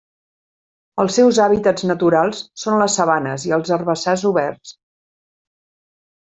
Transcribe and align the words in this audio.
Els 1.01 1.11
seus 1.19 1.39
hàbitats 1.43 1.85
naturals 1.89 2.39
són 2.63 2.79
les 2.85 2.97
sabanes 3.01 3.45
i 3.51 3.57
els 3.59 3.75
herbassars 3.77 4.25
oberts. 4.31 4.75